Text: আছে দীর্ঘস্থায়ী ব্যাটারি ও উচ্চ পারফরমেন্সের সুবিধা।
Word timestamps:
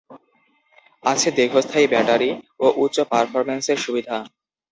আছে 1.03 1.27
দীর্ঘস্থায়ী 1.37 1.87
ব্যাটারি 1.87 2.29
ও 2.59 2.67
উচ্চ 2.83 2.97
পারফরমেন্সের 3.11 3.77
সুবিধা। 3.77 4.17